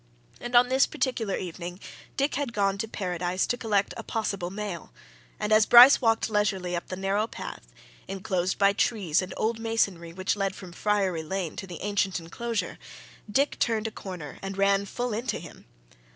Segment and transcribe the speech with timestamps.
[0.39, 1.79] And on this particular evening
[2.17, 4.91] Dick had gone to Paradise to collect a possible mail,
[5.39, 7.67] and as Bryce walked leisurely up the narrow path,
[8.07, 12.79] enclosed by trees and old masonry which led from Friary Lane to the ancient enclosure,
[13.31, 15.65] Dick turned a corner and ran full into him.